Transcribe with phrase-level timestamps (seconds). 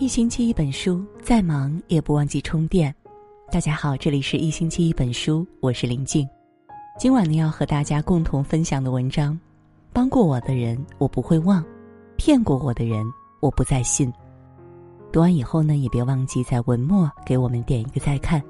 [0.00, 2.92] 一星期一本书，再忙也不忘记充电。
[3.52, 6.26] 大家好，这里是一星期一本书，我是林静。
[6.98, 9.38] 今晚呢，要和大家共同分享的文章：
[9.92, 11.62] 帮过我的人，我不会忘；
[12.16, 13.04] 骗过我的人，
[13.40, 14.10] 我不再信。
[15.12, 18.42] 读完以后呢，也别忘记在文末给我们点一个再看。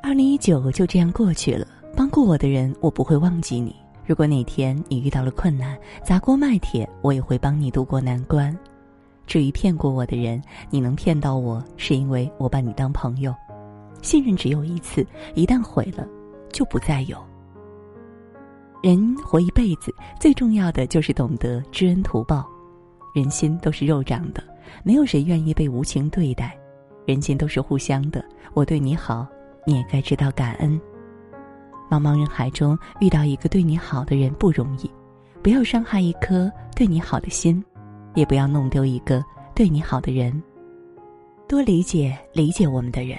[0.00, 3.74] 二零一九就这样过去了，帮过我的人，我不会忘记你。
[4.06, 8.56] 如果哪天你遇到了困难，砸锅卖铁，我也会帮你渡过难关。
[9.26, 10.40] 至于骗过我的人，
[10.70, 13.34] 你能骗到我，是因为我把你当朋友。
[14.02, 16.06] 信任只有一次，一旦毁了，
[16.52, 17.18] 就不再有。
[18.82, 22.46] 人活一辈子，最重要的就是懂得知恩图报。
[23.14, 24.44] 人心都是肉长的，
[24.84, 26.56] 没有谁愿意被无情对待。
[27.04, 29.26] 人心都是互相的，我对你好，
[29.66, 30.80] 你也该知道感恩。
[31.90, 34.90] 茫茫人海中遇到一个对你好的人不容易，
[35.42, 37.64] 不要伤害一颗对你好的心。
[38.16, 40.42] 也不要弄丢一个对你好的人。
[41.46, 43.16] 多理解理解我们的人，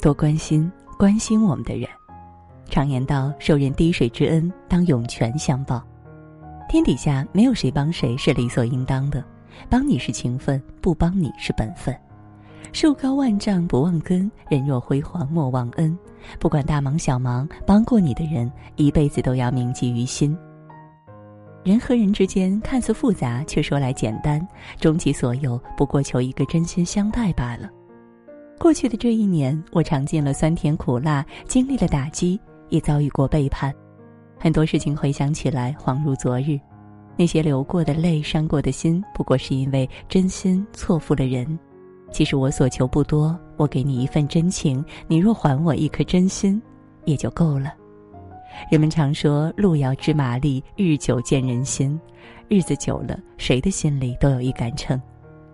[0.00, 1.86] 多关心关心我们的人。
[2.70, 5.82] 常言道：“受人滴水之恩，当涌泉相报。”
[6.68, 9.22] 天底下没有谁帮谁是理所应当的，
[9.68, 11.94] 帮你是情分，不帮你是本分。
[12.72, 15.96] 树高万丈不忘根，人若辉煌莫忘恩。
[16.40, 20.36] 不管大忙小忙，帮过你的人，一辈子都要铭记于心。
[21.66, 24.40] 人和人之间看似复杂，却说来简单。
[24.78, 27.68] 终其所有，不过求一个真心相待罢了。
[28.56, 33.74] 过去的这一年，我尝尽了酸甜苦辣，经历了打击，也遭遇过背叛。
[34.38, 36.56] 很多事情回想起来，恍如昨日。
[37.16, 41.58] 那些流过的泪，伤过的心，不过是因为真心错付了人。
[42.12, 46.62] 其实我所求不多，我给你一份真情，你若还我一颗真心，
[47.06, 47.74] 也就够了。
[48.70, 51.98] 人们常说“路遥知马力，日久见人心”，
[52.48, 55.00] 日子久了，谁的心里都有一杆秤，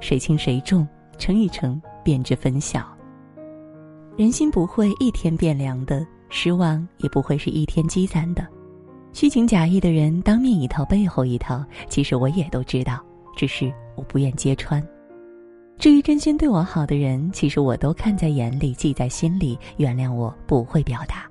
[0.00, 0.86] 谁轻谁重，
[1.18, 2.84] 称一称便知分晓。
[4.16, 8.46] 人心不会一天变凉的，失望也不会是一天积攒的。
[9.12, 13.00] 虚情假意的人，当面一套，背后一套，其实我也都知道，
[13.36, 14.82] 只是我不愿揭穿。
[15.78, 21.30] 至于真心对我好的人，其实我都看在眼里，记在心里，原谅我不会表达。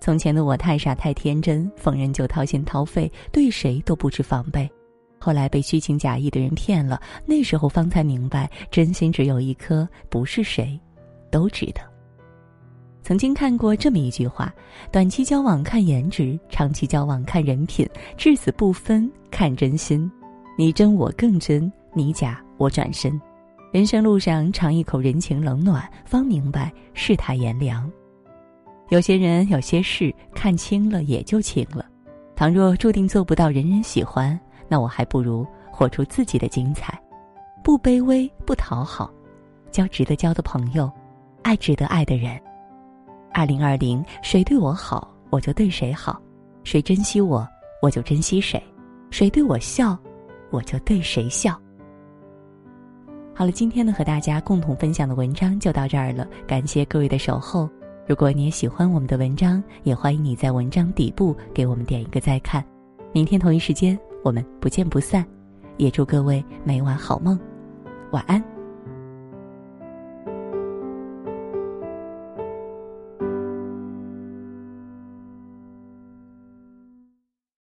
[0.00, 4.68] 从前的我太傻太天真，逢人就掏心掏肺，对谁都不知防备。
[5.18, 10.80] 后来被虚情假意的人骗了，那时候方才明白，真心只有一颗，不是谁，
[11.30, 11.82] 都值得。
[13.02, 14.50] 曾经看过这么一句话：
[14.90, 17.86] 短期交往看颜值，长期交往看人品，
[18.16, 20.10] 至死不分看真心。
[20.56, 23.20] 你真我更真，你假我转身。
[23.72, 27.90] 人生路上尝一口人情冷暖，方明白世态炎凉。
[28.90, 31.86] 有些人有些事看清了也就清了，
[32.34, 37.00] 倘若注定做不到人人喜欢，那我还不如活出自己的精彩，
[37.62, 39.08] 不卑微不讨好，
[39.70, 40.90] 交值得交的朋友，
[41.42, 42.36] 爱值得爱的人。
[43.32, 46.20] 二零二零，谁对我好，我就对谁好；
[46.64, 47.46] 谁珍惜我，
[47.80, 48.60] 我就珍惜谁；
[49.12, 49.96] 谁对我笑，
[50.50, 51.56] 我就对谁笑。
[53.32, 57.70] 好了，今天呢和大家共同分享的文章就到这儿了，感谢各位的守候。
[58.10, 62.60] 如果你也喜欢我们的文章，也欢迎你在文章底部给我们点一个再看。
[63.12, 65.24] 明天同一时间，我们不见不散。
[65.76, 67.38] 也祝各位每晚好梦，
[68.10, 68.59] 晚安。